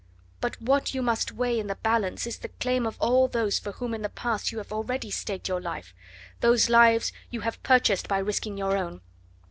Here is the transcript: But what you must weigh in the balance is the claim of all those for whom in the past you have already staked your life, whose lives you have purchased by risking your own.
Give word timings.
But 0.39 0.59
what 0.59 0.95
you 0.95 1.03
must 1.03 1.31
weigh 1.31 1.59
in 1.59 1.67
the 1.67 1.75
balance 1.75 2.25
is 2.25 2.39
the 2.39 2.47
claim 2.47 2.87
of 2.87 2.99
all 2.99 3.27
those 3.27 3.59
for 3.59 3.73
whom 3.73 3.93
in 3.93 4.01
the 4.01 4.09
past 4.09 4.51
you 4.51 4.57
have 4.57 4.73
already 4.73 5.11
staked 5.11 5.47
your 5.47 5.61
life, 5.61 5.93
whose 6.41 6.71
lives 6.71 7.13
you 7.29 7.41
have 7.41 7.61
purchased 7.61 8.07
by 8.07 8.17
risking 8.17 8.57
your 8.57 8.75
own. 8.75 9.01